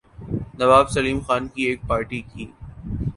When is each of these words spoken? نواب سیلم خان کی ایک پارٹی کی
نواب 0.59 0.85
سیلم 0.93 1.19
خان 1.25 1.43
کی 1.53 1.61
ایک 1.67 1.79
پارٹی 1.87 2.21
کی 2.29 2.45